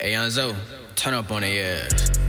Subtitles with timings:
[0.00, 0.30] Hey, Young
[0.96, 2.19] turn up on the ass.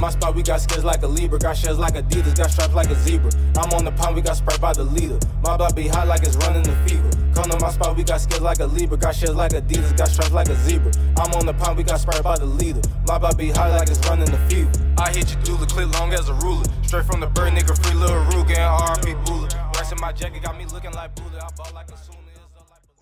[0.00, 2.72] To my spot, we got skills like a Libra, got shells like Adidas, got stripes
[2.72, 3.30] like a zebra.
[3.58, 5.18] I'm on the pond, we got sprayed by the leader.
[5.42, 7.10] My block be hot like it's running the fever.
[7.34, 10.08] Come to my spot, we got skills like a Libra, got shells like Adidas, got
[10.08, 10.90] stripes like a zebra.
[11.18, 12.80] I'm on the pond, we got sprayed by the leader.
[13.06, 14.72] My block be hot like it's running the fever.
[14.96, 16.64] I hit you through the clip long as a ruler.
[16.80, 19.48] Straight from the bird, nigga, free little Ruger and RP Buller.
[19.76, 21.44] Rice in my jacket got me looking like Buddha.
[21.44, 21.96] I bought like a.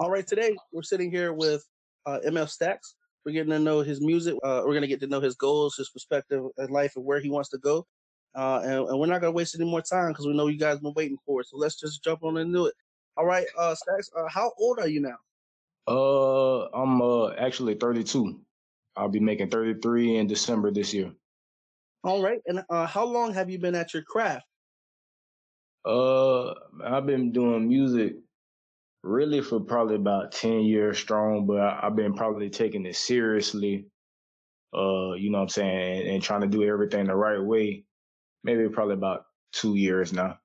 [0.01, 1.65] All right, today we're sitting here with
[2.06, 2.97] uh, MF Stacks.
[3.24, 4.34] We're getting to know his music.
[4.42, 7.20] Uh, we're going to get to know his goals, his perspective in life, and where
[7.20, 7.86] he wants to go.
[8.34, 10.58] Uh, and, and, we're not going to waste any more time because we know you
[10.58, 11.46] guys been waiting for it.
[11.48, 12.74] So let's just jump on into it.
[13.16, 15.16] All right, uh, Stacks, uh, how old are you now?
[15.88, 18.41] Uh, I'm uh actually 32.
[18.96, 21.10] I'll be making 33 in December this year.
[22.05, 24.47] All right, and uh, how long have you been at your craft?
[25.84, 26.53] Uh,
[26.84, 28.16] I've been doing music
[29.02, 33.86] really for probably about 10 years strong, but I, have been probably taking it seriously.
[34.74, 37.84] Uh, you know what I'm saying, and, and trying to do everything the right way.
[38.44, 40.38] Maybe probably about two years now.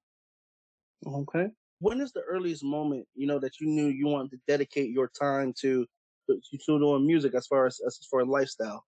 [1.06, 1.48] Okay.
[1.80, 5.10] When is the earliest moment you know that you knew you wanted to dedicate your
[5.10, 5.86] time to
[6.30, 8.86] to doing music as far as as far as lifestyle?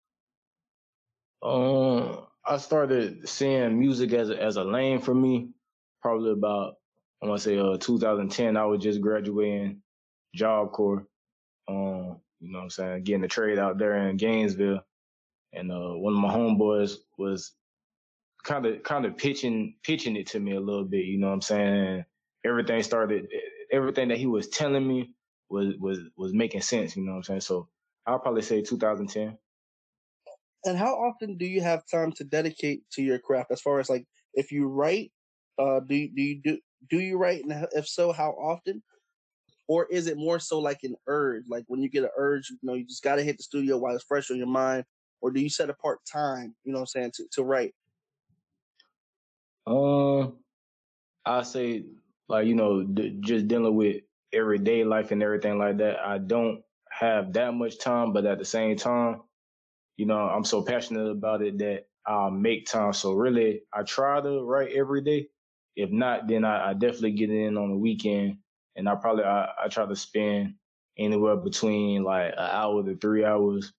[1.44, 5.50] Um, I started seeing music as a, as a lane for me
[6.02, 6.76] probably about
[7.26, 8.56] I want to say uh 2010.
[8.56, 9.82] I was just graduating
[10.36, 11.08] Job Corps.
[11.68, 14.82] Um, you know what I'm saying, getting the trade out there in Gainesville,
[15.54, 17.54] and uh, one of my homeboys was
[18.44, 21.06] kind of kind of pitching pitching it to me a little bit.
[21.06, 22.06] You know what I'm saying?
[22.46, 23.28] Everything started.
[23.72, 25.16] Everything that he was telling me
[25.50, 26.96] was was was making sense.
[26.96, 27.42] You know what I'm saying?
[27.42, 27.68] So
[28.06, 29.36] I'll probably say 2010.
[30.66, 33.52] And how often do you have time to dedicate to your craft?
[33.52, 35.12] As far as like, if you write,
[35.58, 36.58] uh, do do you do
[36.90, 37.44] do you write?
[37.44, 38.84] And if so, how often?
[39.68, 41.44] Or is it more so like an urge?
[41.50, 43.78] Like when you get an urge, you know, you just got to hit the studio
[43.78, 44.86] while it's fresh on your mind.
[45.22, 47.74] Or do you set apart time, you know I'm saying, to, to write?
[49.66, 50.38] Um,
[51.26, 51.86] I say
[52.28, 56.00] like you know d- just dealing with everyday life and everything like that.
[56.00, 56.62] I don't
[56.92, 59.22] have that much time, but at the same time,
[59.98, 62.94] you know, I'm so passionate about it that I make time.
[62.94, 65.30] So really, I try to write every day,
[65.76, 68.38] if not, then I, I definitely get in on the weekend,
[68.76, 70.56] and I probably I, I try to spend
[70.98, 73.74] anywhere between like an hour to three hours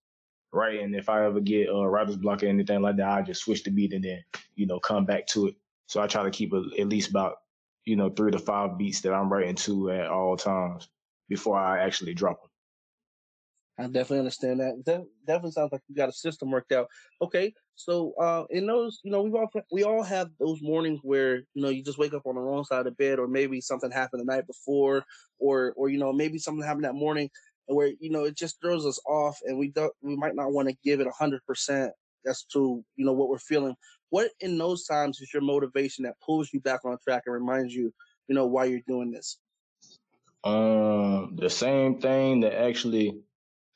[0.52, 0.94] writing.
[0.94, 3.70] If I ever get a writer's block or anything like that, I just switch the
[3.70, 4.24] beat and then
[4.54, 5.54] you know come back to it.
[5.86, 7.36] So I try to keep a, at least about
[7.84, 10.88] you know three to five beats that I'm writing to at all times
[11.28, 12.50] before I actually drop them.
[13.78, 14.82] I definitely understand that.
[14.84, 16.88] De- definitely sounds like you got a system worked out.
[17.20, 21.37] Okay, so uh, in those, you know, we all we all have those mornings where
[21.54, 23.60] you know you just wake up on the wrong side of the bed, or maybe
[23.60, 25.04] something happened the night before,
[25.38, 27.28] or or you know maybe something happened that morning
[27.66, 30.69] where you know it just throws us off, and we don't we might not want
[30.69, 31.93] to give it a hundred percent
[32.26, 33.75] as to you know what we're feeling.
[34.08, 37.75] What in those times is your motivation that pulls you back on track and reminds
[37.75, 37.93] you,
[38.28, 39.38] you know, why you're doing this?
[40.44, 43.19] Um, the same thing that actually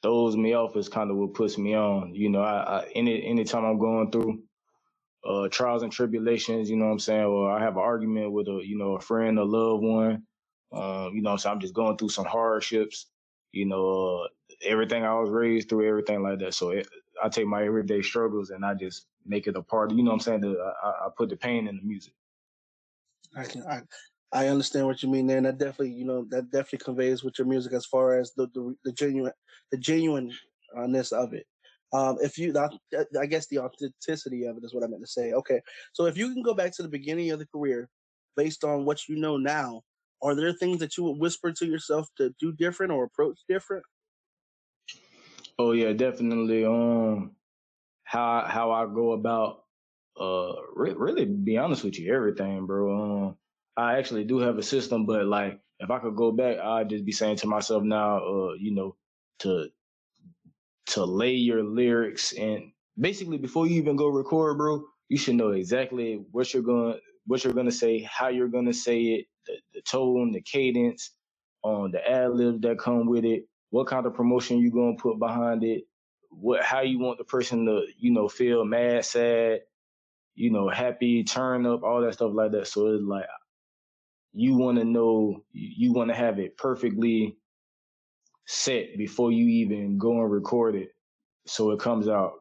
[0.02, 2.14] throws me off is kind of what puts me on.
[2.14, 4.42] You know, I, I any anytime I'm going through
[5.24, 8.48] uh, trials and tribulations, you know what I'm saying, or I have an argument with
[8.48, 10.22] a you know a friend, a loved one,
[10.72, 13.06] um, you know, so I'm just going through some hardships.
[13.52, 14.28] You know, uh,
[14.64, 16.54] everything I was raised through, everything like that.
[16.54, 16.88] So it,
[17.22, 19.90] I take my everyday struggles and I just make it a part.
[19.90, 20.40] Of, you know what I'm saying?
[20.42, 22.14] The, I, I put the pain in the music.
[23.36, 23.64] I can
[24.32, 27.38] I understand what you mean there, and that definitely, you know, that definitely conveys with
[27.38, 29.32] your music as far as the the, the genuine
[29.72, 31.46] the genuineness of it.
[31.92, 32.54] Um, if you,
[33.20, 35.32] I guess the authenticity of it is what I meant to say.
[35.32, 35.60] Okay,
[35.92, 37.88] so if you can go back to the beginning of the career,
[38.36, 39.82] based on what you know now,
[40.22, 43.84] are there things that you would whisper to yourself to do different or approach different?
[45.58, 46.64] Oh yeah, definitely.
[46.64, 47.32] Um,
[48.04, 49.64] how how I go about
[50.18, 53.26] uh re- really be honest with you, everything, bro.
[53.26, 53.36] Um,
[53.76, 57.04] I actually do have a system, but like if I could go back, I'd just
[57.04, 58.96] be saying to myself now, uh, you know,
[59.40, 59.68] to
[60.88, 65.50] to lay your lyrics and basically before you even go record, bro, you should know
[65.50, 69.82] exactly what you're going what you're gonna say, how you're gonna say it, the, the
[69.82, 71.12] tone, the cadence,
[71.62, 74.96] on um, the ad libs that come with it, what kind of promotion you're gonna
[74.96, 75.84] put behind it,
[76.30, 79.60] what how you want the person to, you know, feel mad, sad,
[80.34, 82.66] you know, happy, turn up, all that stuff like that.
[82.66, 83.26] So it's like
[84.32, 87.36] you want to know, you want to have it perfectly
[88.46, 90.90] set before you even go and record it,
[91.46, 92.34] so it comes out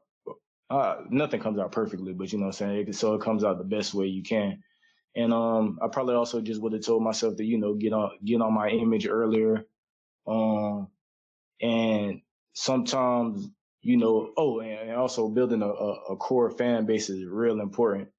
[0.70, 2.94] uh, nothing comes out perfectly, but you know what I'm saying.
[2.94, 4.62] So it comes out the best way you can.
[5.16, 8.12] And um, I probably also just would have told myself to you know get on
[8.24, 9.66] get on my image earlier.
[10.28, 10.88] Um,
[11.62, 12.22] and
[12.54, 13.50] sometimes
[13.82, 18.10] you know, oh, and also building a, a, core fan base is real important,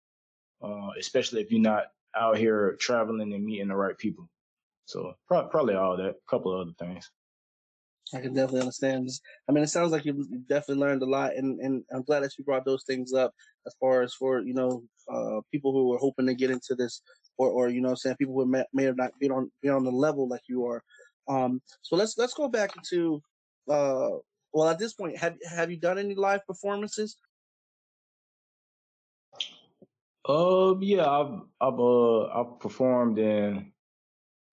[0.62, 1.84] uh, especially if you're not
[2.16, 4.28] out here traveling and meeting the right people.
[4.86, 7.10] So probably all that, a couple of other things.
[8.12, 9.08] I can definitely understand.
[9.48, 12.32] I mean, it sounds like you definitely learned a lot, and, and I'm glad that
[12.36, 13.32] you brought those things up
[13.66, 17.02] as far as for you know uh, people who are hoping to get into this,
[17.38, 19.84] or or you know, saying people who may, may have not been on be on
[19.84, 20.82] the level like you are.
[21.28, 23.22] Um, so let's let's go back into
[23.68, 24.10] uh,
[24.52, 27.16] well, at this point, have have you done any live performances?
[30.30, 33.72] Uh, yeah, I've I've uh I've performed in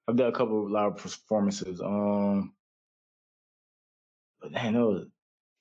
[0.08, 1.82] I've done a couple of live performances.
[1.82, 2.54] Um,
[4.42, 5.06] but man, no,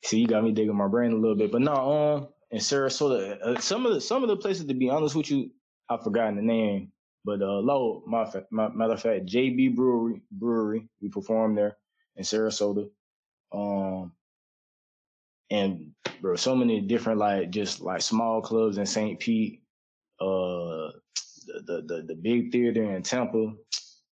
[0.05, 1.53] see, you got me digging my brain a little bit.
[1.53, 4.91] But no, um, in Sarasota, uh, some of the some of the places, to be
[4.91, 5.51] honest with you,
[5.91, 6.93] I've forgotten the name.
[7.25, 11.77] But uh, low, my, my matter of fact, JB Brewery Brewery, we performed there
[12.17, 12.89] in Sarasota.
[13.53, 14.13] Um,
[15.51, 19.19] and bro, so many different like just like small clubs in St.
[19.21, 19.63] Pete,
[21.67, 23.53] the the the, big theater in Tampa.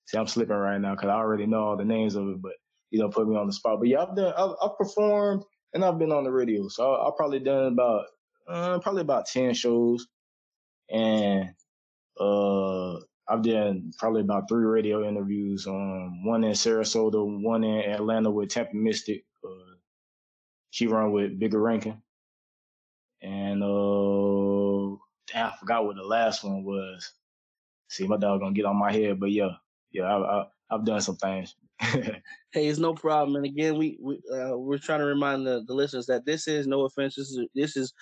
[0.06, 2.54] See, I'm slipping right now because I already know all the names of it, but
[2.90, 3.80] you know, put me on the spot.
[3.80, 5.44] But yeah, I've done, I've, I've performed
[5.74, 8.06] and I've been on the radio, so I, have probably done about
[8.48, 10.08] uh, probably about ten shows,
[10.90, 11.50] and
[12.20, 12.96] uh,
[13.28, 15.66] I've done probably about three radio interviews.
[15.68, 19.24] Um, one in Sarasota, one in Atlanta with Tampa Mystic.
[19.44, 19.72] Uh,
[20.72, 22.02] she run with Bigga Rankin.
[23.22, 24.98] And uh
[25.32, 27.12] damn, I forgot what the last one was.
[27.92, 29.50] See, my dog gonna get on my head, but yeah,
[29.92, 31.56] yeah, I, have done some things.
[31.82, 32.22] hey,
[32.54, 33.36] it's no problem.
[33.36, 36.68] And again, we we uh, we're trying to remind the, the listeners that this is
[36.68, 37.16] no offense.
[37.16, 37.94] This is this is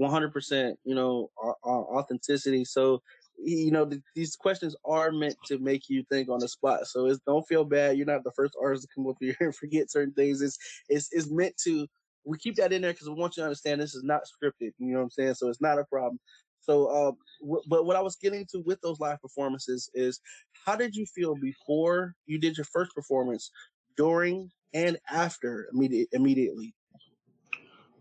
[0.00, 2.64] 100%, you know, our authenticity.
[2.64, 3.00] So
[3.38, 6.86] you know, these questions are meant to make you think on the spot.
[6.88, 7.96] So it's don't feel bad.
[7.96, 10.42] You're not the first artist to come up here and forget certain things.
[10.42, 10.58] It's
[10.88, 11.86] it's, it's meant to
[12.24, 14.72] we keep that in there because we want you to understand this is not scripted.
[14.78, 15.34] You know what I'm saying?
[15.34, 16.18] So it's not a problem.
[16.68, 20.20] So, uh, w- but what I was getting to with those live performances is,
[20.64, 23.50] how did you feel before you did your first performance,
[23.96, 26.74] during and after immediate immediately?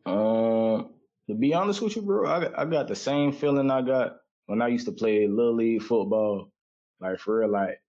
[0.05, 0.89] Um,
[1.27, 4.17] to be honest with you, bro, I I got the same feeling I got
[4.47, 6.51] when I used to play little league football.
[6.99, 7.81] Like for real, like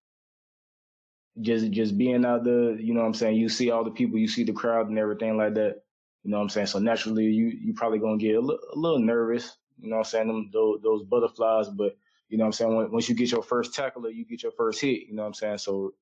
[1.40, 3.37] just just being out there, you know what I'm saying?
[3.37, 5.82] You see all the people, you see the crowd and everything like that.
[6.23, 6.67] You know what I'm saying?
[6.69, 9.56] So naturally, you you probably gonna get a, l- a little nervous.
[9.78, 10.28] You know what I'm saying?
[10.28, 11.96] Them, those, those butterflies, but
[12.28, 12.76] you know what I'm saying?
[12.76, 15.08] When, once you get your first tackler, you get your first hit.
[15.08, 15.58] You know what I'm saying?
[15.58, 15.94] So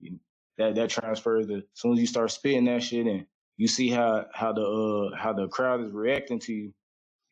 [0.00, 0.18] you,
[0.58, 1.46] that that transfers.
[1.48, 3.26] To, as soon as you start spitting that shit and
[3.56, 6.74] you see how how the uh, how the crowd is reacting to you,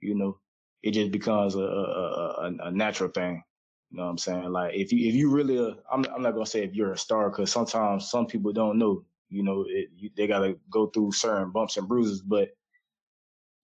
[0.00, 0.38] you know,
[0.82, 3.42] it just becomes a a, a, a natural thing.
[3.90, 4.50] You know what I'm saying?
[4.52, 6.98] Like if you if you really, uh, I'm I'm not gonna say if you're a
[6.98, 10.86] star because sometimes some people don't know you know, it, you, they got to go
[10.86, 12.50] through certain bumps and bruises, but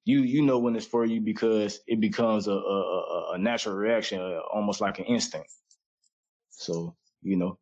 [0.09, 4.19] you you know when it's for you because it becomes a a, a natural reaction,
[4.21, 5.51] uh, almost like an instinct.
[6.49, 7.59] So you know,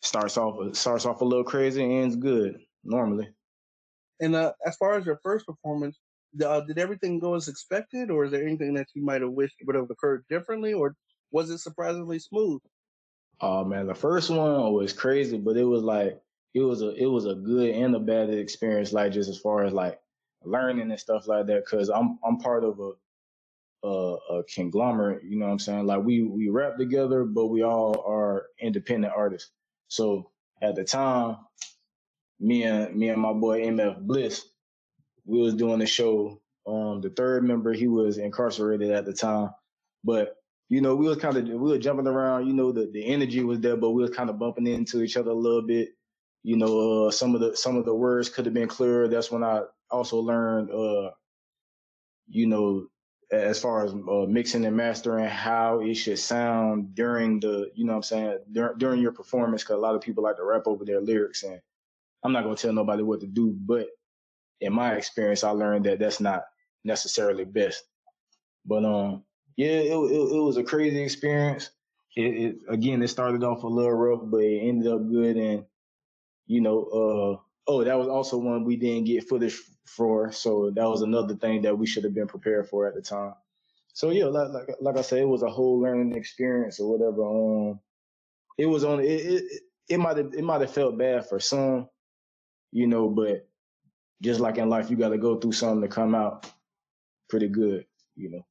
[0.00, 3.28] starts off starts off a little crazy, and ends good normally.
[4.18, 6.00] And uh, as far as your first performance,
[6.44, 9.54] uh, did everything go as expected, or is there anything that you might have wished
[9.64, 10.96] would have occurred differently, or
[11.30, 12.60] was it surprisingly smooth?
[13.40, 16.20] Oh man, the first one was crazy, but it was like
[16.54, 19.62] it was a it was a good and a bad experience, like just as far
[19.62, 20.00] as like
[20.44, 21.66] learning and stuff like that.
[21.66, 22.92] Cause I'm I'm part of a
[23.84, 25.86] a, a conglomerate, you know what I'm saying?
[25.86, 29.50] Like we we rap together, but we all are independent artists.
[29.88, 30.30] So
[30.62, 31.38] at the time,
[32.40, 34.46] me and me and my boy MF Bliss,
[35.24, 36.40] we was doing the show.
[36.66, 39.50] Um, the third member, he was incarcerated at the time,
[40.04, 40.36] but
[40.68, 42.46] you know, we was kind of we were jumping around.
[42.46, 45.16] You know, the the energy was there, but we was kind of bumping into each
[45.16, 45.90] other a little bit
[46.42, 49.08] you know, uh, some of the some of the words could have been clearer.
[49.08, 51.10] That's when I also learned, uh,
[52.28, 52.86] you know,
[53.30, 57.96] as far as uh, mixing and mastering, how it should sound during the, you know,
[57.96, 59.62] I'm saying dur- during your performance.
[59.62, 61.60] Because a lot of people like to rap over their lyrics, and
[62.24, 63.56] I'm not gonna tell nobody what to do.
[63.58, 63.88] But
[64.60, 66.44] in my experience, I learned that that's not
[66.84, 67.84] necessarily best.
[68.66, 69.24] But um,
[69.56, 71.70] yeah, it it, it was a crazy experience.
[72.16, 75.64] It, it again, it started off a little rough, but it ended up good and
[76.46, 80.32] you know, uh, oh, that was also one we didn't get footage for.
[80.32, 83.34] So that was another thing that we should have been prepared for at the time.
[83.94, 87.24] So yeah, like like, like I said, it was a whole learning experience or whatever.
[87.24, 87.80] Um,
[88.58, 89.42] it was on it.
[89.88, 91.88] It, might have it might have felt bad for some,
[92.70, 93.48] you know, but
[94.22, 96.50] just like in life, you got to go through something to come out
[97.28, 97.84] pretty good,
[98.16, 98.46] you know.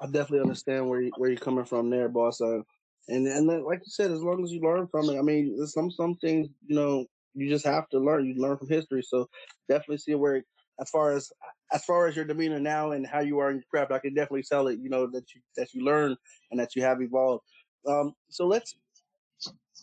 [0.00, 2.40] I definitely understand where you, where you're coming from there, boss.
[2.40, 2.60] Uh,
[3.08, 5.64] and and then, like you said, as long as you learn from it, I mean,
[5.66, 8.26] some some things you know you just have to learn.
[8.26, 9.28] You learn from history, so
[9.68, 10.42] definitely see where,
[10.80, 11.30] as far as
[11.72, 14.14] as far as your demeanor now and how you are in your craft, I can
[14.14, 14.78] definitely tell it.
[14.80, 16.16] You know that you that you learn
[16.50, 17.44] and that you have evolved.
[17.86, 18.74] Um, so let's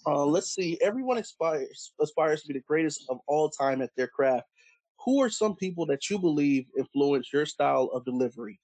[0.05, 0.77] uh, let's see.
[0.81, 4.45] Everyone aspires aspires to be the greatest of all time at their craft.
[5.05, 8.59] Who are some people that you believe influence your style of delivery?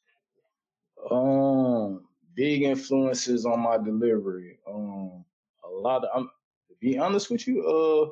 [1.12, 2.05] Um,
[2.36, 4.60] big influences on my delivery.
[4.67, 5.24] Um,
[5.65, 6.10] a lot of.
[6.13, 6.29] I'm
[6.69, 7.63] to be honest with you.
[7.65, 8.12] Uh,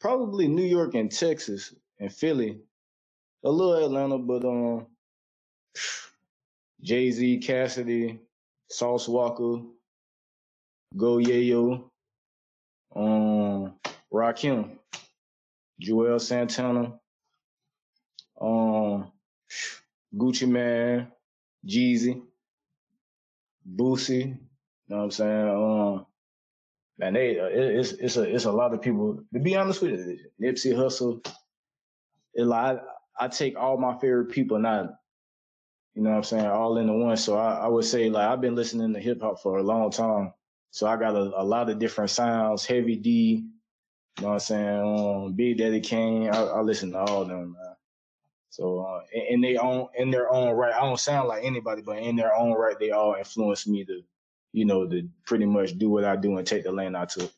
[0.00, 2.60] probably New York and Texas and Philly.
[3.44, 4.86] A little Atlanta, but um,
[6.82, 8.18] Jay Z, Cassidy,
[8.68, 9.64] Sauce Walka,
[10.96, 11.84] Go Yayo,
[12.94, 13.74] um,
[14.12, 14.78] Rakim,
[15.80, 16.98] Juelz Santana,
[18.40, 19.12] um,
[20.14, 21.08] Gucci Mane,
[21.66, 22.22] Jeezy,
[23.68, 24.18] Boosie.
[24.18, 24.38] You
[24.88, 25.48] know what I'm saying?
[25.48, 26.06] Um,
[26.98, 29.22] man, they uh, it, it's it's a it's a lot of people.
[29.32, 31.26] To be honest with you, Nipsey Hussle.
[32.36, 32.78] Like
[33.18, 34.94] I, I take all my favorite people, not
[35.94, 37.16] you know what I'm saying, all into one.
[37.16, 39.90] So I, I would say like I've been listening to hip hop for a long
[39.90, 40.32] time.
[40.70, 44.40] So I got a, a lot of different sounds, Heavy D, you know what I'm
[44.40, 46.28] saying, um, Big Daddy Kane.
[46.28, 47.76] I, I listen to all of them, man.
[48.50, 51.80] So uh, in, in their own in their own right, I don't sound like anybody,
[51.80, 54.02] but in their own right, they all influence me to,
[54.56, 57.30] you know, to pretty much do what I do and take the lane I took.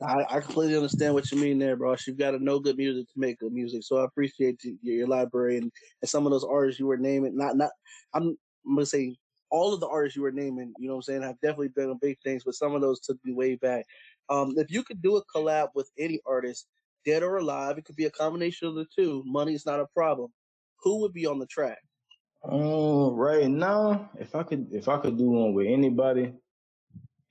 [0.00, 1.94] I, I completely understand what you mean there, bro.
[2.06, 3.82] You've got to know good music to make good music.
[3.82, 7.36] So I appreciate you, your, library and, and some of those artists you were naming.
[7.36, 7.70] Not not
[8.14, 8.34] I'm,
[8.66, 9.14] I'm gonna say
[9.50, 10.72] all of the artists you were naming.
[10.78, 11.22] You know what I'm saying?
[11.22, 13.84] Have definitely done big things, but some of those took me way back.
[14.30, 16.66] Um, if you could do a collab with any artist,
[17.04, 19.22] dead or alive, it could be a combination of the two.
[19.26, 20.30] Money's not a problem
[20.82, 21.78] who would be on the track?
[22.44, 26.32] Um, right now, if I could, if I could do one with anybody,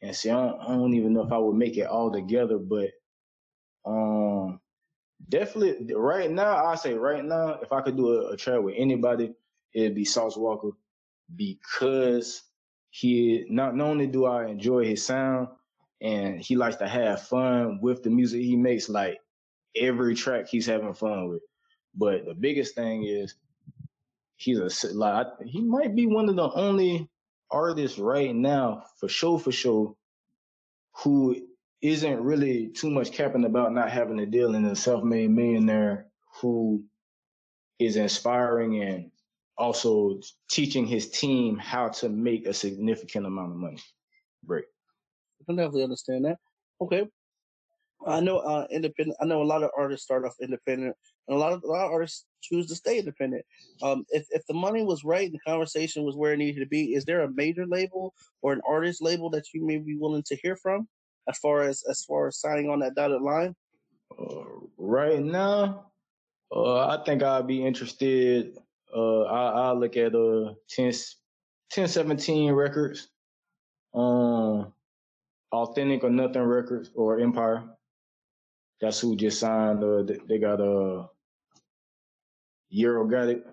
[0.01, 2.57] and see, I don't, I don't even know if I would make it all together,
[2.57, 2.89] but
[3.85, 4.59] um,
[5.29, 8.75] definitely right now, I say right now, if I could do a, a track with
[8.77, 9.33] anybody,
[9.73, 10.71] it'd be Sauce Walka
[11.35, 12.43] because
[12.89, 15.47] he not, not only do I enjoy his sound
[16.01, 19.19] and he likes to have fun with the music he makes, like
[19.75, 21.41] every track he's having fun with.
[21.95, 23.35] But the biggest thing is
[24.37, 27.09] he's a like he might be one of the only
[27.51, 29.95] artists right now for sure for sure
[31.03, 31.35] who
[31.81, 36.07] isn't really too much capping about not having a deal and a self-made millionaire
[36.39, 36.83] who
[37.79, 39.11] is inspiring and
[39.57, 43.79] also teaching his team how to make a significant amount of money.
[44.45, 44.65] Great.
[45.41, 46.37] I can definitely understand that.
[46.81, 47.07] Okay.
[48.05, 49.17] I know uh, independent.
[49.21, 50.95] I know a lot of artists start off independent,
[51.27, 53.43] and a lot of a lot of artists choose to stay independent.
[53.81, 56.93] Um, if if the money was right, the conversation was where it needed to be.
[56.93, 60.35] Is there a major label or an artist label that you may be willing to
[60.35, 60.87] hear from,
[61.27, 63.55] as far as as far as signing on that dotted line?
[64.17, 64.43] Uh,
[64.77, 65.87] right now,
[66.55, 68.57] uh, I think I'd be interested.
[68.95, 73.09] Uh, I I look at uh 10, 1017 records,
[73.93, 74.71] um,
[75.51, 77.63] authentic or nothing records or Empire.
[78.79, 79.83] That's who just signed.
[79.83, 81.07] Uh, they got a uh,
[82.69, 83.45] Euro got it,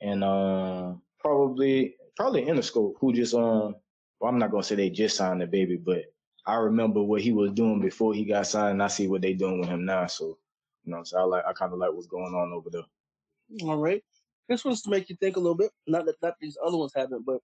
[0.00, 3.76] and uh, probably probably Interscope who just um.
[4.18, 6.04] Well, I'm not gonna say they just signed the baby, but
[6.46, 9.34] I remember what he was doing before he got signed, and I see what they
[9.34, 10.06] doing with him now.
[10.06, 10.38] So,
[10.84, 13.68] you know, so I like I kind of like what's going on over there.
[13.68, 14.02] All right,
[14.48, 15.70] this one's to make you think a little bit.
[15.86, 17.40] Not that not these other ones haven't, but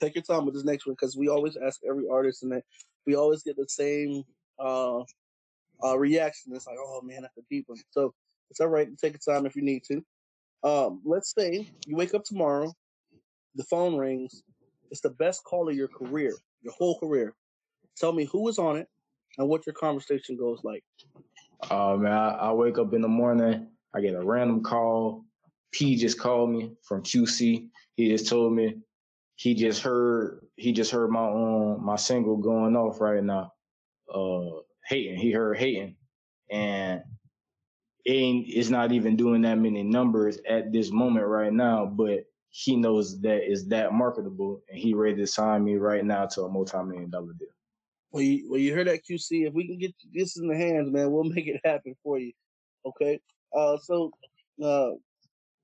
[0.00, 2.62] take your time with this next one because we always ask every artist, and
[3.06, 4.22] we always get the same
[4.62, 5.02] uh,
[5.84, 6.52] uh, reaction.
[6.54, 7.78] It's like, oh man, that's a deep one.
[7.90, 8.14] So
[8.50, 10.02] it's all right to take your time if you need to.
[10.64, 12.72] Um, let's say you wake up tomorrow,
[13.56, 14.42] the phone rings.
[14.90, 17.34] It's the best call of your career, your whole career.
[17.96, 18.86] Tell me who is on it
[19.38, 20.84] and what your conversation goes like.
[21.70, 23.68] Oh uh, man, I, I wake up in the morning.
[23.94, 25.24] I get a random call.
[25.72, 27.68] P just called me from QC.
[27.96, 28.76] He just told me
[29.36, 33.52] he just heard he just heard my um my single going off right now
[34.12, 35.18] uh hating.
[35.18, 35.96] He heard hating,
[36.50, 37.02] and
[38.06, 41.86] ain't it's not even doing that many numbers at this moment right now.
[41.86, 46.26] But he knows that it's that marketable, and he ready to sign me right now
[46.26, 47.48] to a multi-million dollar deal.
[48.10, 49.46] Well, you, well, you heard that QC.
[49.46, 52.32] If we can get this in the hands, man, we'll make it happen for you.
[52.84, 53.18] Okay.
[53.56, 54.10] Uh, so,
[54.62, 54.90] uh,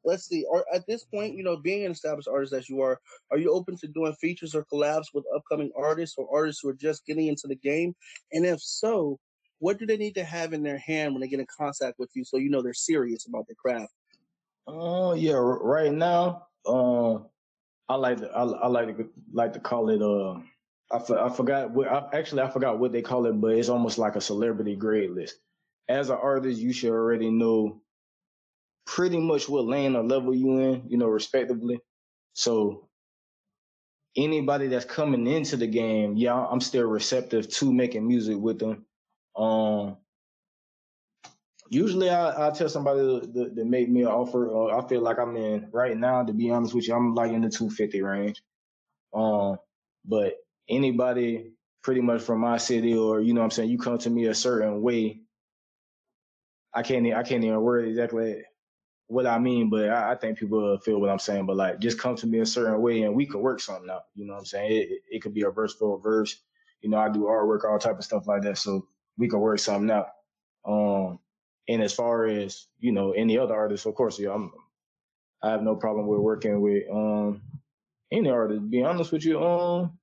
[0.04, 0.44] let's see.
[0.48, 2.98] Or at this point, you know, being an established artist as you are,
[3.30, 6.74] are you open to doing features or collabs with upcoming artists or artists who are
[6.74, 7.94] just getting into the game?
[8.32, 9.18] And if so,
[9.58, 12.10] what do they need to have in their hand when they get in contact with
[12.14, 13.92] you so you know they're serious about their craft?
[14.66, 17.26] Uh, yeah, right now, um,
[17.88, 20.40] I like to, I, I like to like to call it uh,
[20.90, 23.98] I, I forgot what I, actually I forgot what they call it, but it's almost
[23.98, 25.36] like a celebrity grade list.
[25.88, 27.80] As an artist, you should already know
[28.88, 31.78] pretty much what lane or level you in, you know, respectively.
[32.32, 32.88] So
[34.16, 38.86] anybody that's coming into the game, yeah, I'm still receptive to making music with them.
[39.36, 39.98] Um,
[41.68, 44.50] usually I, I tell somebody to, make me an offer.
[44.50, 47.30] Uh, I feel like I'm in right now, to be honest with you, I'm like
[47.30, 48.42] in the 250 range.
[49.12, 49.58] Um,
[50.06, 51.52] but anybody
[51.82, 54.34] pretty much from my city or, you know I'm saying, you come to me a
[54.34, 55.20] certain way.
[56.72, 58.44] I can't, I can't even word exactly
[59.08, 61.46] what I mean, but I, I, think people feel what I'm saying.
[61.46, 64.04] But like, just come to me a certain way, and we could work something out.
[64.14, 64.70] You know what I'm saying?
[64.70, 66.36] It, it, it could be a verse for a verse.
[66.82, 68.58] You know, I do artwork, all type of stuff like that.
[68.58, 68.86] So
[69.16, 70.08] we could work something out.
[70.66, 71.18] Um,
[71.68, 74.52] and as far as you know, any other artists, of course, yeah, I'm.
[75.42, 77.42] I have no problem with working with um
[78.12, 78.68] any artist.
[78.70, 79.98] Be honest with you, um,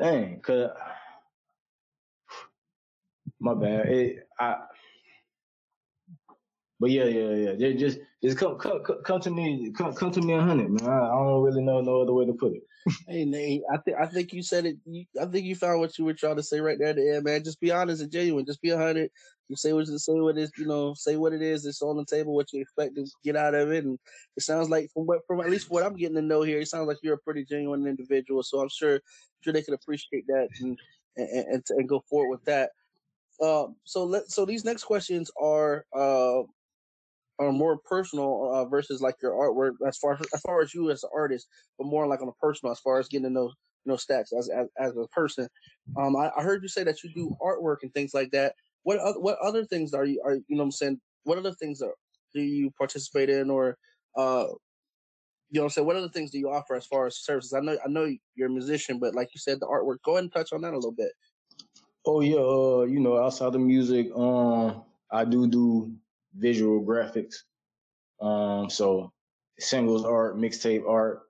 [0.00, 0.70] dang, cause
[3.40, 3.88] my bad.
[3.88, 4.56] It, I
[6.82, 7.72] but yeah, yeah, yeah.
[7.74, 10.90] Just just come come come to me come come to me a hundred, man.
[10.90, 12.62] I, I, don't really know no other way to put it.
[13.06, 14.78] hey Nate, I think I think you said it.
[14.84, 17.14] You, I think you found what you were trying to say right there at the
[17.14, 17.44] end, man.
[17.44, 18.44] Just be honest and genuine.
[18.44, 19.12] Just be a hundred.
[19.48, 21.64] You say what you say what is you know say what it is.
[21.66, 22.34] It's on the table.
[22.34, 23.96] What you expect to get out of it, and
[24.36, 26.66] it sounds like from what from at least what I'm getting to know here, it
[26.66, 28.42] sounds like you're a pretty genuine individual.
[28.42, 29.00] So I'm sure
[29.42, 30.76] sure they can appreciate that and
[31.16, 32.70] and and, and go forward with that.
[33.40, 36.42] Um, so let so these next questions are uh,
[37.46, 41.02] are more personal uh, versus like your artwork as far as far as you as
[41.04, 43.52] an artist, but more like on a personal as far as getting to know
[43.84, 45.48] you know Stacks as as, as a person.
[45.96, 48.54] Um, I, I, heard you say that you do artwork and things like that.
[48.84, 51.00] What other, what other things are you are you know what I'm saying?
[51.24, 51.94] What other things are,
[52.34, 53.76] do you participate in or
[54.16, 54.46] uh
[55.50, 55.86] you know what I'm saying?
[55.86, 57.52] What other things do you offer as far as services?
[57.52, 59.98] I know I know you're a musician, but like you said, the artwork.
[60.04, 61.12] Go ahead and touch on that a little bit.
[62.06, 65.92] Oh yeah, uh, you know, outside the music, um, I do do
[66.36, 67.36] visual graphics.
[68.20, 69.12] Um, so
[69.58, 71.22] singles art, mixtape art.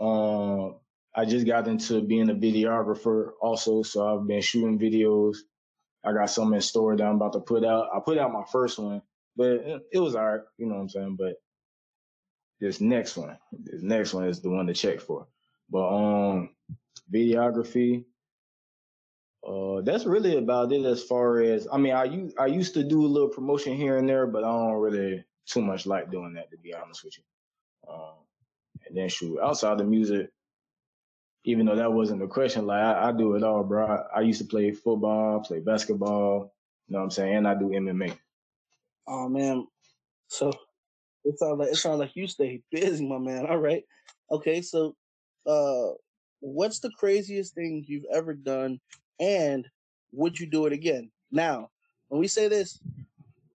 [0.00, 0.76] Um,
[1.14, 5.38] I just got into being a videographer also, so I've been shooting videos.
[6.04, 7.88] I got some in store that I'm about to put out.
[7.94, 9.02] I put out my first one,
[9.36, 9.50] but
[9.92, 11.16] it, was art, you know what I'm saying?
[11.18, 11.34] But
[12.60, 15.26] this next one, this next one is the one to check for.
[15.70, 16.50] But um,
[17.12, 18.04] videography,
[19.46, 23.04] uh, that's really about it as far as I mean, I I used to do
[23.04, 26.50] a little promotion here and there, but I don't really too much like doing that
[26.50, 27.24] to be honest with you.
[27.92, 28.14] Um,
[28.86, 30.30] and then shoot, outside the music,
[31.44, 33.86] even though that wasn't the question, like I, I do it all, bro.
[33.86, 36.52] I, I, used to play football, play basketball,
[36.86, 38.16] you know what I'm saying, and I do MMA.
[39.06, 39.66] Oh man,
[40.26, 40.52] so
[41.24, 43.46] it sounds like it sounds like you stay busy, my man.
[43.46, 43.84] All right,
[44.30, 44.96] okay, so
[45.46, 45.92] uh,
[46.40, 48.80] what's the craziest thing you've ever done
[49.20, 49.66] and
[50.12, 51.10] would you do it again?
[51.30, 51.70] Now,
[52.08, 52.80] when we say this,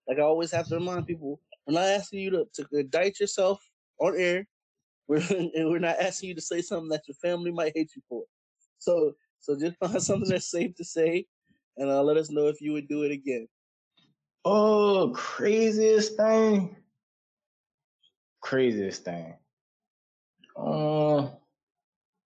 [0.08, 3.62] like I always have to remind people, we're not asking you to, to indict yourself
[4.00, 4.48] on air.
[5.10, 8.02] We're, and we're not asking you to say something that your family might hate you
[8.08, 8.24] for.
[8.80, 11.26] So, so just find something that's safe to say,
[11.76, 13.50] and uh, let us know if you would do it again.
[14.46, 16.78] Oh, craziest thing.
[18.42, 19.36] Craziest thing.
[20.56, 21.30] Uh,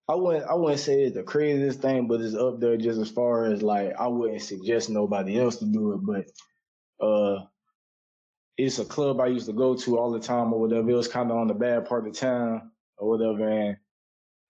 [0.09, 3.09] I wouldn't I wouldn't say it's the craziest thing, but it's up there just as
[3.11, 5.99] far as like I wouldn't suggest nobody else to do it,
[6.99, 7.45] but uh
[8.57, 10.89] it's a club I used to go to all the time or whatever.
[10.89, 13.77] It was kind of on the bad part of town or whatever, and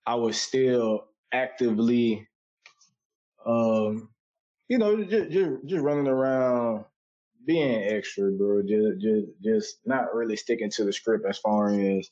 [0.05, 2.27] I was still actively,
[3.45, 4.09] um,
[4.69, 6.85] you know, just just, just running around,
[7.45, 8.63] being extra, bro.
[8.63, 12.09] Just just just not really sticking to the script as far as,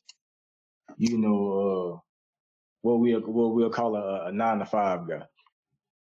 [0.98, 2.05] you know, uh,
[2.86, 5.24] what we what we'll call a, a nine to five guy.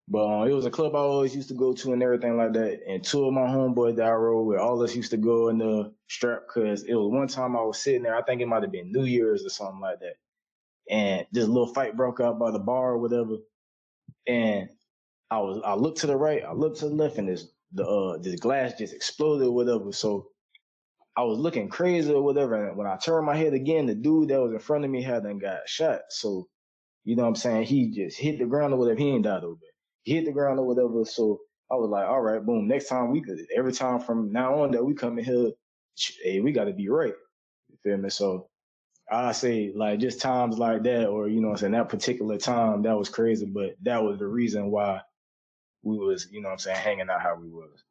[0.08, 2.54] But um, it was a club I always used to go to and everything like
[2.54, 2.80] that.
[2.88, 5.58] And two of my homeboys that I rode with, all us used to go in
[5.58, 8.16] the strap because it was one time I was sitting there.
[8.16, 10.16] I think it might have been New Year's or something like that.
[10.90, 13.36] And this little fight broke out by the bar or whatever.
[14.28, 14.70] And
[15.30, 17.86] I was I looked to the right, I looked to the left, and this the
[17.86, 19.92] uh this glass just exploded or whatever.
[19.92, 20.30] So
[21.18, 22.70] I was looking crazy or whatever.
[22.70, 25.02] And when I turned my head again, the dude that was in front of me
[25.04, 26.02] hadn't got shot.
[26.10, 26.48] So
[27.04, 27.64] you know what I'm saying?
[27.64, 29.00] He just hit the ground or whatever.
[29.00, 29.60] He ain't died over.
[30.04, 31.06] He hit the ground or whatever.
[31.06, 32.68] So I was like, all right, boom.
[32.68, 35.52] Next time we could, every time from now on that we come in here,
[36.24, 37.14] hey, we got to be right.
[37.70, 38.10] You feel me?
[38.10, 38.50] So
[39.12, 42.84] I say like just times like that, or you know, I'm saying that particular time
[42.84, 45.02] that was crazy, but that was the reason why
[45.84, 47.84] we was, you know, what I'm saying hanging out how we was.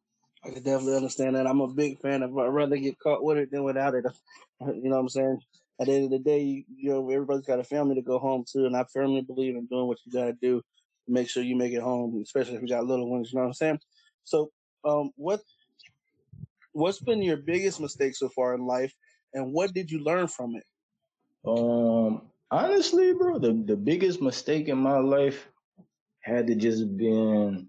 [0.45, 1.47] I can definitely understand that.
[1.47, 2.37] I'm a big fan of.
[2.39, 4.05] I'd rather get caught with it than without it.
[4.61, 5.41] You know what I'm saying?
[5.81, 8.45] At the end of the day, you, know everybody's got a family to go home
[8.53, 11.43] to, and I firmly believe in doing what you got to do to make sure
[11.43, 13.33] you make it home, especially if you got little ones.
[13.33, 13.79] You know what I'm saying?
[14.25, 14.51] So,
[14.85, 15.41] um, what
[16.73, 18.93] what's been your biggest mistake so far in life,
[19.33, 20.65] and what did you learn from it?
[21.49, 25.49] Um, honestly, bro, the the biggest mistake in my life
[26.23, 27.69] had to just been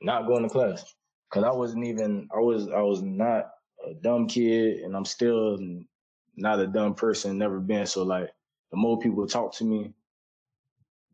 [0.00, 0.94] not going to class
[1.28, 3.50] because I wasn't even I was I was not
[3.84, 5.58] a dumb kid and I'm still
[6.36, 7.86] not a dumb person never been.
[7.86, 8.30] So like
[8.70, 9.92] the more people talk to me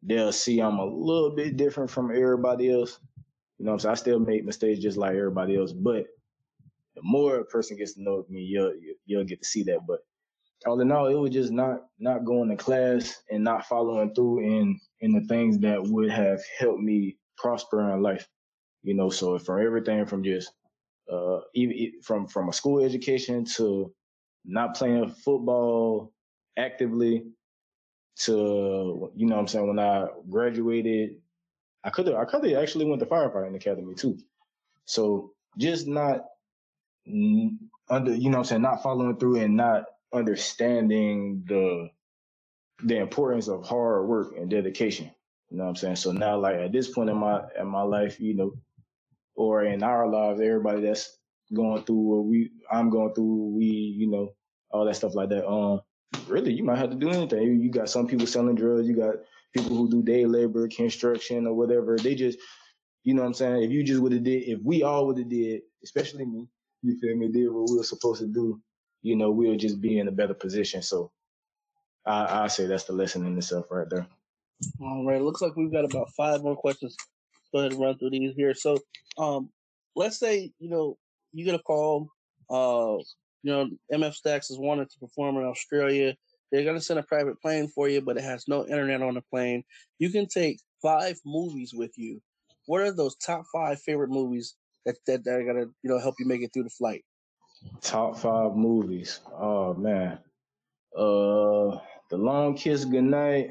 [0.02, 3.00] they'll see I'm a little bit different from everybody else.
[3.58, 3.92] You know I'm saying?
[3.92, 6.06] I still make mistakes just like everybody else but
[6.96, 8.74] the more a person gets to know me you'll
[9.06, 9.80] you'll get to see that.
[9.86, 10.00] But
[10.66, 14.40] all in all it was just not not going to class and not following through
[14.40, 18.28] in in the things that would have helped me prosper in life.
[18.82, 20.52] You know so from everything from just
[21.12, 23.92] uh even from from a school education to
[24.44, 26.12] not playing football
[26.58, 27.24] actively
[28.18, 31.16] to you know I'm saying when I graduated
[31.84, 34.18] I could have I could have actually went to firefighting academy too.
[34.86, 36.26] So just not
[37.06, 41.90] under you know I'm saying not following through and not understanding the
[42.84, 45.10] the importance of hard work and dedication
[45.50, 45.96] you know what I'm saying?
[45.96, 48.52] So now like at this point in my in my life you know
[49.36, 51.18] or in our lives, everybody that's
[51.52, 54.34] going through what we I'm going through, we, you know,
[54.70, 55.48] all that stuff like that.
[55.48, 55.80] Um,
[56.26, 57.60] really, you might have to do anything.
[57.60, 59.16] You got some people selling drugs, you got
[59.54, 61.96] people who do day labor, construction, or whatever.
[61.96, 62.38] They just,
[63.02, 63.62] you know what I'm saying?
[63.62, 66.48] If you just would have did, if we all would have did, especially me,
[66.82, 68.60] you feel me, did what we were supposed to do,
[69.02, 70.82] you know, we'll just be in a better position.
[70.82, 71.10] So
[72.06, 74.06] I I say that's the lesson in itself right there.
[74.80, 75.22] All right.
[75.22, 76.96] Looks like we've got about five more questions
[77.52, 78.54] go ahead and run through these here.
[78.54, 78.78] So,
[79.18, 79.50] um,
[79.96, 80.96] let's say you know
[81.32, 82.08] you get a call.
[82.48, 82.96] Uh,
[83.42, 86.14] you know, MF Stacks is wanted to perform in Australia.
[86.50, 89.22] They're gonna send a private plane for you, but it has no internet on the
[89.22, 89.62] plane.
[89.98, 92.20] You can take five movies with you.
[92.66, 96.16] What are those top five favorite movies that that, that are gonna you know help
[96.18, 97.04] you make it through the flight?
[97.80, 99.20] Top five movies.
[99.32, 100.18] Oh man.
[100.96, 101.78] Uh,
[102.10, 103.50] The Long Kiss Goodnight.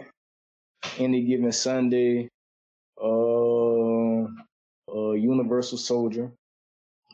[0.98, 2.30] Any given Sunday.
[3.02, 4.24] Uh,
[4.94, 6.32] uh, Universal Soldier,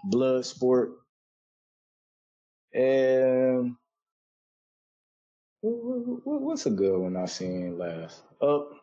[0.10, 0.94] Bloodsport,
[2.74, 3.76] and
[5.62, 8.24] what's a good one I seen last?
[8.42, 8.70] Up.
[8.72, 8.76] Uh,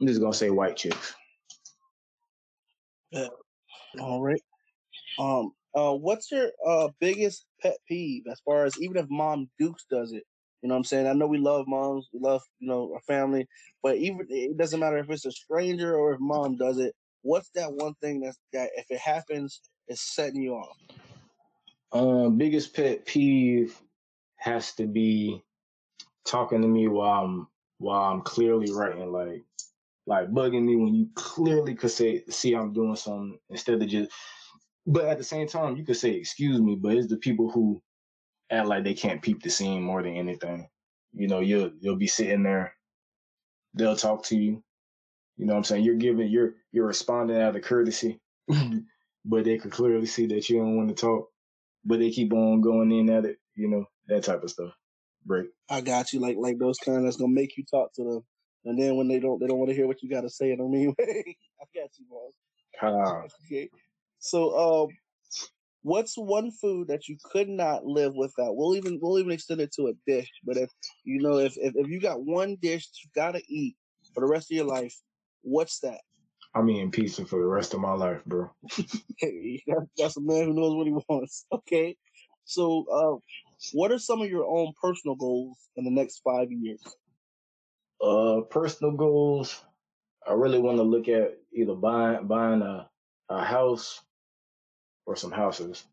[0.00, 1.14] I'm just gonna say White Chicks.
[3.12, 3.28] Yeah.
[4.00, 4.42] All right.
[5.18, 5.52] Um.
[5.74, 5.94] Uh.
[5.94, 10.24] What's your uh biggest pet peeve as far as even if Mom Dukes does it?
[10.62, 11.06] You know what I'm saying?
[11.06, 13.46] I know we love moms, we love, you know, our family,
[13.82, 16.94] but even it doesn't matter if it's a stranger or if mom does it.
[17.22, 20.76] What's that one thing that's that if it happens, is setting you off?
[21.92, 23.78] Um, biggest pet peeve
[24.36, 25.42] has to be
[26.24, 29.44] talking to me while I'm while I'm clearly writing, like
[30.06, 34.10] like bugging me when you clearly could say see I'm doing something instead of just
[34.86, 37.80] but at the same time you could say excuse me, but it's the people who
[38.50, 40.68] act like they can't peep the scene more than anything.
[41.12, 42.74] You know, you'll you'll be sitting there,
[43.74, 44.62] they'll talk to you.
[45.36, 45.84] You know what I'm saying?
[45.84, 48.20] You're giving you're you're responding out of courtesy.
[49.24, 51.28] but they could clearly see that you don't want to talk.
[51.84, 54.72] But they keep on going in at it, you know, that type of stuff.
[55.24, 55.46] Break.
[55.68, 58.24] I got you, like like those kind that's gonna make you talk to them.
[58.64, 60.60] And then when they don't they don't want to hear what you gotta say in
[60.60, 61.36] a mean way.
[61.60, 62.32] I got you, boss.
[63.46, 63.68] Okay.
[64.18, 64.88] So um
[65.82, 68.56] What's one food that you could not live without?
[68.56, 70.30] We'll even we'll even extend it to a dish.
[70.44, 70.70] But if
[71.04, 73.76] you know if if, if you got one dish you gotta eat
[74.14, 74.94] for the rest of your life,
[75.42, 76.00] what's that?
[76.54, 78.50] I'm eating pizza for the rest of my life, bro.
[79.96, 81.46] that's a man who knows what he wants.
[81.52, 81.96] Okay,
[82.44, 83.16] so uh,
[83.72, 86.82] what are some of your own personal goals in the next five years?
[88.02, 89.62] Uh, personal goals.
[90.26, 92.88] I really want to look at either buying buying a
[93.28, 94.02] a house
[95.06, 95.84] or some houses.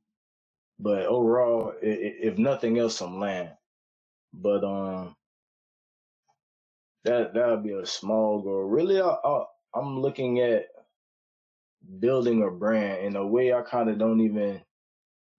[0.80, 3.52] But overall, if nothing else, some land.
[4.34, 5.16] But um,
[7.06, 8.64] that that would be a small goal.
[8.64, 10.66] Really, I, I, I'm looking at
[12.00, 14.62] building a brand in a way I kind of don't even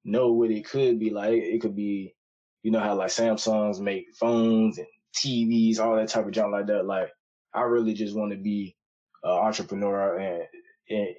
[0.05, 1.11] know what it could be.
[1.11, 2.15] Like it could be,
[2.63, 6.67] you know how like Samsungs make phones and TVs, all that type of junk like
[6.67, 6.87] that.
[6.87, 7.11] Like
[7.55, 8.77] I really just want to be
[9.23, 10.45] an entrepreneur and
[10.89, 11.15] in,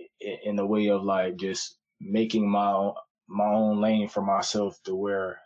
[0.45, 2.93] in, the way of like just making my own,
[3.27, 5.39] my own lane for myself to where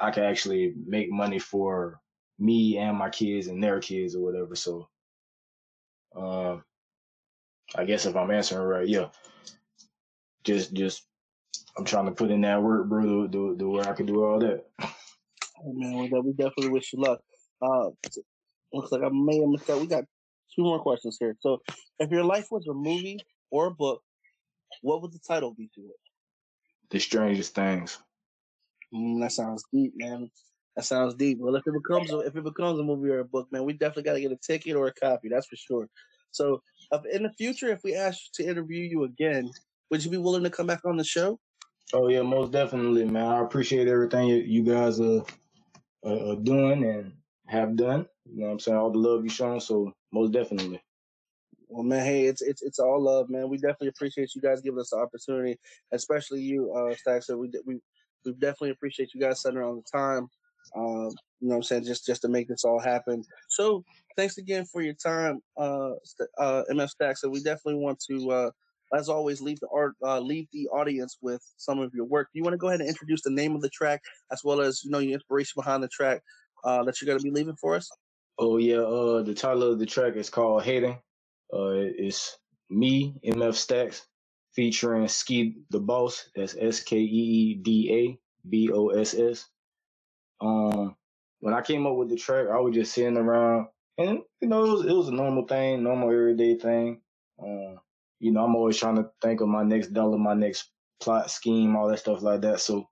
[0.00, 2.00] I can actually make money for
[2.38, 4.54] me and my kids and their kids or whatever.
[4.54, 4.88] So,
[6.16, 6.64] um,
[7.74, 9.08] I guess if I'm answering right, yeah.
[10.44, 11.04] just just
[11.76, 14.24] I'm trying to put in that work, bro, to, to, to where I can do
[14.24, 14.64] all that.
[14.80, 17.20] Oh, man, we definitely wish you luck.
[17.62, 17.90] Uh,
[18.72, 19.80] looks like I may have missed out.
[19.80, 20.04] We got
[20.54, 21.36] two more questions here.
[21.40, 21.62] So,
[21.98, 23.18] if your life was a movie
[23.50, 24.02] or a book,
[24.82, 25.96] what would the title be to it?
[26.90, 27.98] The Strangest Things.
[28.94, 30.30] Mm, that sounds deep, man.
[30.76, 31.38] That sounds deep.
[31.40, 34.04] Well, if it becomes if it becomes a movie or a book, man, we definitely
[34.04, 35.28] got to get a ticket or a copy.
[35.28, 35.88] That's for sure.
[36.30, 36.62] So,
[37.12, 39.50] in the future, if we ask you to interview you again,
[39.90, 41.38] would you be willing to come back on the show?
[41.94, 43.26] Oh yeah, most definitely, man.
[43.26, 45.22] I appreciate everything you guys are,
[46.04, 47.12] are doing and
[47.46, 48.06] have done.
[48.26, 48.76] You know what I'm saying?
[48.76, 49.60] All the love you shown.
[49.60, 50.82] So most definitely.
[51.68, 53.48] Well, man, hey, it's it's it's all love, man.
[53.48, 55.58] We definitely appreciate you guys giving us the opportunity,
[55.92, 57.28] especially you, uh, Stacks.
[57.28, 57.80] We we
[58.24, 60.28] we definitely appreciate you guys setting around the time.
[60.76, 61.84] Um, you know what I'm saying?
[61.84, 63.22] Just just to make this all happen.
[63.48, 63.84] So
[64.18, 65.92] thanks again for your time, uh,
[66.38, 67.22] uh, MF Stacks.
[67.22, 68.50] So we definitely want to uh,
[68.94, 72.28] as always, leave the art, uh, leave the audience with some of your work.
[72.32, 74.00] Do you want to go ahead and introduce the name of the track
[74.32, 76.22] as well as you know your inspiration behind the track
[76.64, 77.88] uh, that you're going to be leaving for us?
[78.38, 80.98] Oh yeah, uh, the title of the track is called "Hating."
[81.52, 82.38] Uh, it's
[82.70, 84.06] me, MF Stacks,
[84.54, 86.30] featuring Skee Da Boss.
[86.34, 89.46] That's S K E E D A B O S S.
[90.40, 90.94] Um,
[91.40, 94.64] when I came up with the track, I was just sitting around, and you know,
[94.64, 97.00] it was, it was a normal thing, normal everyday thing.
[97.42, 97.80] Um,
[98.20, 101.76] you know, I'm always trying to think of my next dollar, my next plot scheme,
[101.76, 102.60] all that stuff like that.
[102.60, 102.88] So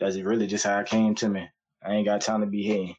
[0.00, 1.48] that's it really just how it came to me.
[1.84, 2.96] I ain't got time to be hating.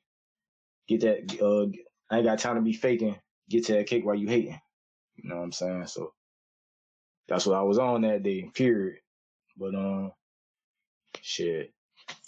[0.88, 1.42] Get that.
[1.42, 1.68] Uh,
[2.12, 3.18] I ain't got time to be faking.
[3.50, 4.60] Get to that cake while you hating.
[5.16, 5.88] You know what I'm saying?
[5.88, 6.14] So
[7.28, 8.50] that's what I was on that day.
[8.54, 9.00] Period.
[9.58, 10.12] But um,
[11.22, 11.74] shit.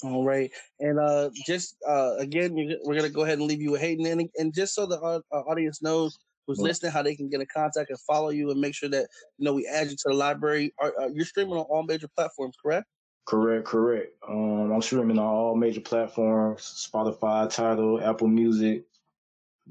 [0.03, 3.81] All right, and uh, just uh, again, we're gonna go ahead and leave you with
[3.81, 7.41] Hating, and, and just so the uh, audience knows, who's listening, how they can get
[7.41, 10.03] in contact and follow you and make sure that you know we add you to
[10.09, 10.73] the library.
[10.79, 12.85] Are, are you're streaming on all major platforms, correct?
[13.25, 14.13] Correct, correct.
[14.27, 18.85] Um, I'm streaming on all major platforms: Spotify, Tidal, Apple Music,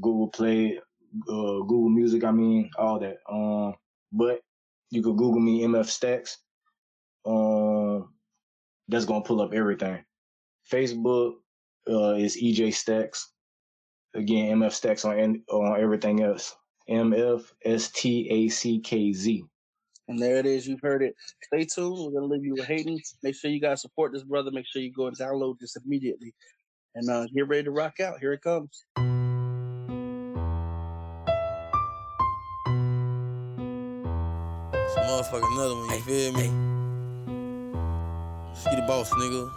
[0.01, 0.79] Google Play,
[1.29, 2.25] uh, Google Music.
[2.25, 3.19] I mean, all that.
[3.29, 3.75] Um,
[4.13, 4.41] but
[4.91, 6.39] you could Google me, MF Stacks.
[7.25, 8.13] Um,
[8.89, 10.05] that's gonna pull up everything.
[10.71, 11.35] Facebook
[11.89, 13.33] uh, is EJ Stacks.
[14.15, 16.57] Again, MF Stacks on on everything else.
[16.89, 19.45] M F S T A C K Z.
[20.09, 20.69] And there it is.
[20.69, 21.15] You've heard it.
[21.43, 21.99] Stay tuned.
[21.99, 23.01] We're gonna leave you with Hating.
[23.23, 24.51] Make sure you guys support this brother.
[24.53, 26.33] Make sure you go and download this immediately.
[26.95, 28.21] And uh, get ready to rock out.
[28.21, 28.85] Here it comes.
[34.95, 36.76] Some motherfucker another one, you feel me?
[38.67, 39.53] Skee Da Boss, nigga.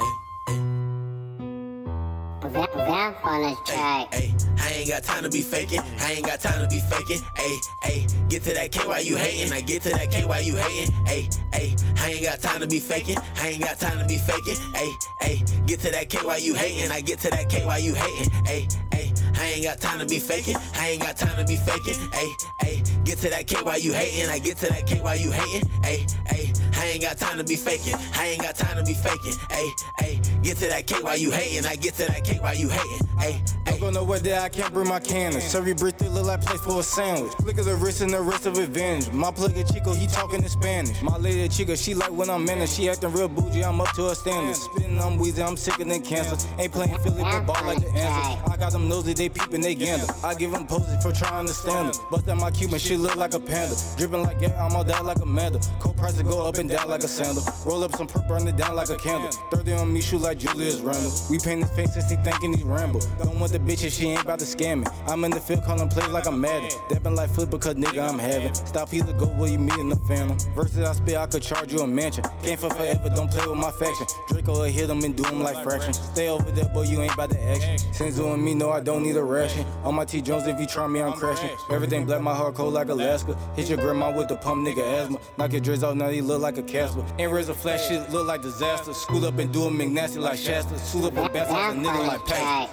[2.51, 4.13] Vamp on this track.
[4.13, 5.81] Hey, I ain't got time to be faking.
[5.99, 7.21] I ain't got time to be faking.
[7.35, 9.51] Hey, hey, get to that K while you hating.
[9.51, 10.93] I get to that K while you hating.
[11.05, 13.17] Hey, hey, I ain't got time to be faking.
[13.37, 14.55] I ain't got time to be faking.
[14.73, 14.91] Hey,
[15.21, 16.91] hey, get to that K while you hating.
[16.91, 18.31] I get to that K while you hating.
[18.45, 20.57] Hey, hey, I ain't got time to be faking.
[20.75, 21.95] I ain't got time to be faking.
[22.11, 24.29] Hey, hey, get to that K while you hating.
[24.29, 25.69] I get to that K while you hating.
[25.83, 26.48] Hey, hey,
[26.79, 27.95] I ain't got time to be faking.
[28.15, 29.33] I ain't got time to be faking.
[29.49, 31.65] Hey, hey, get to that K while you hating.
[31.65, 33.07] I get to that K while you hating.
[33.19, 35.41] Hey, don't go nowhere that I can't bring my cannon.
[35.41, 37.33] Serve you birthday look like place for a sandwich.
[37.33, 39.11] Flick of the wrist and the wrist of advantage.
[39.11, 41.01] My plug Chico, he talking in Spanish.
[41.01, 42.69] My lady Chica, she like when I'm in it.
[42.69, 44.61] She acting real bougie, I'm up to her standards.
[44.61, 46.37] Spitting, I'm wheezing, I'm sicker than cancer.
[46.57, 48.51] Ain't playing Philly, but ball like the answer.
[48.51, 50.07] I got them nosy, they peeping, they gander.
[50.23, 52.01] I give them poses for trying to stand them.
[52.09, 53.75] Bust out my Cuban, she look like a panda.
[53.97, 55.59] Dripping like yeah, I'm all that like a Amanda.
[55.79, 57.43] Cold prices go up and down like a sandal.
[57.65, 59.31] Roll up some purple, burn it down like a candle.
[59.51, 61.11] 30 on me, shoot like Julius Randle.
[61.29, 63.01] We paint his face since he thinking he ramble.
[63.17, 64.87] Don't want the bitches, she ain't about to scam me.
[65.07, 66.71] I'm in the field calling plays like I'm mad.
[66.89, 68.53] Dapping like foot because nigga I'm having.
[68.53, 70.37] Stop either go where you meet in the phantom.
[70.53, 72.23] Versus I spit, I could charge you a mansion.
[72.43, 74.05] Can't for forever, don't play with my faction.
[74.29, 75.93] Draco will hit him and do him like fraction.
[75.93, 77.77] Stay over there, boy, you ain't about the action.
[77.93, 79.65] Senzo and me know I don't need a ration.
[79.83, 81.49] On my T Jones, if you try me, I'm crashing.
[81.71, 83.35] Everything black, my heart cold like Alaska.
[83.55, 85.19] Hit your grandma with the pump, nigga asthma.
[85.37, 87.05] Knock your dreads off, now he look like Casper.
[87.17, 88.93] Ain't raise a flash shit, look like disaster.
[88.93, 90.77] School up and do a McNasty like Shasta.
[90.79, 92.69] School up and best like a nigga like Pat.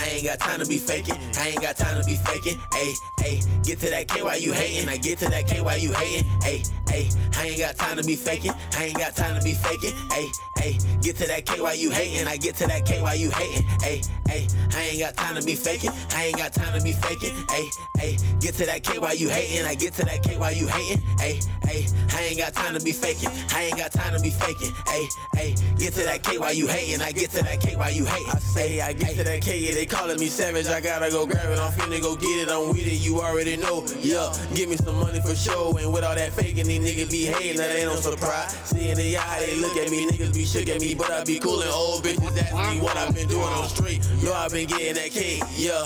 [0.00, 1.16] I ain't got time to be faking.
[1.38, 2.58] I ain't got time to be faking.
[2.72, 4.88] Hey, hey, get to that K while you hating.
[4.88, 6.28] I get to that K while you hating.
[6.42, 8.52] Hey, hey, I ain't got time to be faking.
[8.76, 9.92] I ain't got time to be faking.
[10.10, 12.26] Hey, hey, get to that K while you hating.
[12.26, 13.66] I get to that K while you hating.
[13.82, 15.90] Hey, hey, I ain't got time to be faking.
[16.14, 17.34] I ain't got time to be faking.
[17.50, 19.66] Hey, hey, get to that K while you hating.
[19.66, 21.02] I get to that K while you hating.
[21.18, 23.19] Hey, hey, I ain't got time to be faking.
[23.54, 24.72] I ain't got time to be faking.
[24.86, 27.00] Hey, hey, get to that K while you hating.
[27.00, 28.30] I get to that K while you hating.
[28.30, 31.10] I say I get to that K, yeah, they call calling me savage, I gotta
[31.10, 31.58] go grab it.
[31.58, 33.84] I'm finna go get it, I'm with it, you already know.
[34.00, 35.78] Yeah, give me some money for sure.
[35.78, 38.56] And with all that faking, these niggas be hating, that ain't no surprise.
[38.64, 41.38] Seeing the eye, they look at me, niggas be shook at me, but I be
[41.38, 44.00] coolin' old bitches ask me what I've been doing on street.
[44.22, 45.84] Yo, i been getting that cake, yeah.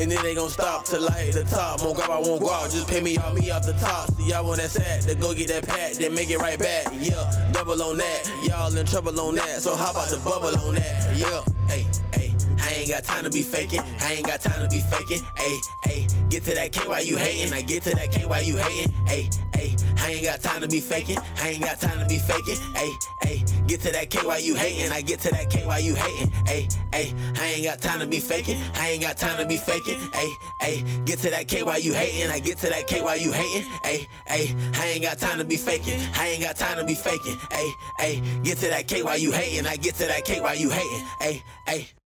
[0.00, 1.82] And then they gon' stop till I hit the top.
[1.82, 4.10] Won't grab, I won't go out, just pay me off me off the top.
[4.14, 6.69] See, y'all want that sad, to go get that pat, then make it right back,
[7.00, 7.50] yeah.
[7.52, 11.16] Double on that, y'all in trouble on that, so how about the bubble on that,
[11.16, 11.42] yeah.
[11.68, 12.34] Hey, hey.
[12.62, 13.80] I ain't got time to be faking.
[14.00, 15.22] I ain't got time to be faking.
[15.36, 17.52] Hey, hey, get to that K while you hating.
[17.52, 18.92] I get to that K while you hating.
[19.06, 21.18] Hey, hey, I ain't got time to be faking.
[21.42, 22.56] I ain't got time to be faking.
[22.74, 22.90] Hey,
[23.22, 24.90] hey, get to that K while you hating.
[24.90, 26.30] I get to that K while you hating.
[26.46, 28.60] Hey, hey, I ain't got time to be faking.
[28.74, 29.98] I ain't got time to be faking.
[30.12, 32.30] Hey, hey, get to that K while you hating.
[32.30, 33.70] I get to that K while you hating.
[33.84, 36.00] Hey, hey, I ain't got time to be faking.
[36.14, 37.36] I ain't got time to be faking.
[37.50, 39.66] Hey, hey, get to that K while you hating.
[39.66, 41.06] I get to that K while you hating.
[41.20, 41.99] Hey, hey.